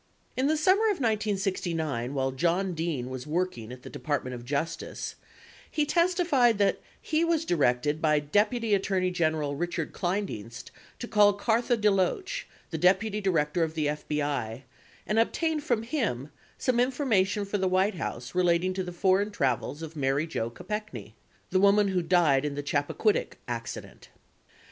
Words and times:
In 0.35 0.47
the 0.47 0.57
summer 0.57 0.85
of 0.85 0.97
1969, 0.99 2.15
while 2.15 2.31
John 2.31 2.73
Dean 2.73 3.11
was 3.11 3.27
working 3.27 3.71
at 3.71 3.83
the 3.83 3.87
Depart 3.91 4.23
ment 4.23 4.33
of 4.33 4.43
Justice, 4.43 5.13
he 5.69 5.85
testified 5.85 6.57
that 6.57 6.79
he 6.99 7.23
was 7.23 7.45
directed 7.45 8.01
by 8.01 8.19
Deputy 8.19 8.73
Attorney 8.73 9.11
General 9.11 9.55
Richard 9.55 9.93
Kleindienst 9.93 10.71
to 10.97 11.07
call 11.07 11.37
Cartha 11.37 11.77
DeLoaeh, 11.77 12.45
the 12.71 12.79
Deputy 12.79 13.21
Director 13.21 13.63
of 13.63 13.75
the 13.75 13.85
FBI, 13.85 14.63
and 15.05 15.19
obtain 15.19 15.59
from 15.59 15.83
him 15.83 16.31
some 16.57 16.79
information 16.79 17.45
for 17.45 17.59
the 17.59 17.67
White 17.69 17.93
House 17.93 18.33
relating 18.33 18.73
to 18.73 18.83
the 18.83 18.91
foreign 18.91 19.29
travels 19.29 19.83
of 19.83 19.95
Mary 19.95 20.25
Jo 20.25 20.49
Kopechne 20.49 21.13
(the 21.51 21.59
woman 21.59 21.89
who 21.89 22.01
died 22.01 22.43
in 22.43 22.55
the 22.55 22.63
Chappaquiddick 22.63 23.33
accident). 23.47 24.09